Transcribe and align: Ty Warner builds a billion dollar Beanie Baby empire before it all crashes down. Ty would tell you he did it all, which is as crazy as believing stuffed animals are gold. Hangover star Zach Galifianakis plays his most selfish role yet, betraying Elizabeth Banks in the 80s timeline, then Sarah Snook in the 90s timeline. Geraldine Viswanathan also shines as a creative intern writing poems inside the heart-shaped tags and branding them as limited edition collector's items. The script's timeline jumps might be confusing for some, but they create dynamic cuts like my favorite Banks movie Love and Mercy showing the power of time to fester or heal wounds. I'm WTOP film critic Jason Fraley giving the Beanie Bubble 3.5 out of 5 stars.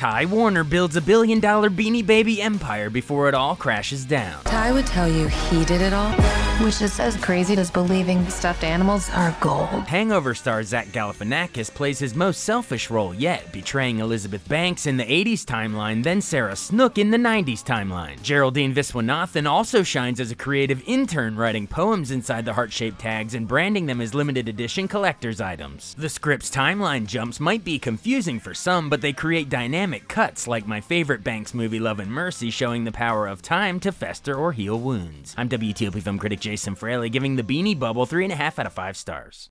Ty 0.00 0.24
Warner 0.24 0.64
builds 0.64 0.96
a 0.96 1.02
billion 1.02 1.40
dollar 1.40 1.68
Beanie 1.68 2.06
Baby 2.06 2.40
empire 2.40 2.88
before 2.88 3.28
it 3.28 3.34
all 3.34 3.54
crashes 3.54 4.06
down. 4.06 4.42
Ty 4.44 4.72
would 4.72 4.86
tell 4.86 5.06
you 5.06 5.28
he 5.28 5.62
did 5.66 5.82
it 5.82 5.92
all, 5.92 6.10
which 6.64 6.80
is 6.80 6.98
as 6.98 7.18
crazy 7.18 7.54
as 7.58 7.70
believing 7.70 8.26
stuffed 8.30 8.64
animals 8.64 9.10
are 9.10 9.36
gold. 9.42 9.68
Hangover 9.84 10.34
star 10.34 10.62
Zach 10.62 10.86
Galifianakis 10.86 11.74
plays 11.74 11.98
his 11.98 12.14
most 12.14 12.44
selfish 12.44 12.88
role 12.88 13.12
yet, 13.12 13.52
betraying 13.52 13.98
Elizabeth 13.98 14.48
Banks 14.48 14.86
in 14.86 14.96
the 14.96 15.04
80s 15.04 15.44
timeline, 15.44 16.02
then 16.02 16.22
Sarah 16.22 16.56
Snook 16.56 16.96
in 16.96 17.10
the 17.10 17.18
90s 17.18 17.62
timeline. 17.62 18.22
Geraldine 18.22 18.74
Viswanathan 18.74 19.46
also 19.46 19.82
shines 19.82 20.18
as 20.18 20.30
a 20.30 20.34
creative 20.34 20.82
intern 20.86 21.36
writing 21.36 21.66
poems 21.66 22.10
inside 22.10 22.46
the 22.46 22.54
heart-shaped 22.54 22.98
tags 22.98 23.34
and 23.34 23.46
branding 23.46 23.84
them 23.84 24.00
as 24.00 24.14
limited 24.14 24.48
edition 24.48 24.88
collector's 24.88 25.42
items. 25.42 25.94
The 25.98 26.08
script's 26.08 26.50
timeline 26.50 27.06
jumps 27.06 27.38
might 27.38 27.64
be 27.64 27.78
confusing 27.78 28.40
for 28.40 28.54
some, 28.54 28.88
but 28.88 29.02
they 29.02 29.12
create 29.12 29.50
dynamic 29.50 29.89
cuts 29.98 30.46
like 30.46 30.66
my 30.66 30.80
favorite 30.80 31.24
Banks 31.24 31.54
movie 31.54 31.80
Love 31.80 31.98
and 32.00 32.12
Mercy 32.12 32.50
showing 32.50 32.84
the 32.84 32.92
power 32.92 33.26
of 33.26 33.42
time 33.42 33.80
to 33.80 33.90
fester 33.92 34.34
or 34.34 34.52
heal 34.52 34.78
wounds. 34.78 35.34
I'm 35.36 35.48
WTOP 35.48 36.02
film 36.02 36.18
critic 36.18 36.40
Jason 36.40 36.74
Fraley 36.74 37.08
giving 37.08 37.36
the 37.36 37.42
Beanie 37.42 37.78
Bubble 37.78 38.06
3.5 38.06 38.58
out 38.58 38.66
of 38.66 38.72
5 38.72 38.96
stars. 38.96 39.48